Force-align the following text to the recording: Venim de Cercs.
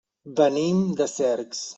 Venim 0.39 0.79
de 1.01 1.09
Cercs. 1.13 1.65